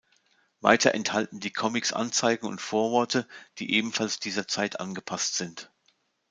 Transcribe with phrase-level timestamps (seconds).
[0.61, 3.27] Weiter enthalten die Comics Anzeigen und Vorworte,
[3.59, 5.69] die ebenfalls dieser Zeit angepasst sind.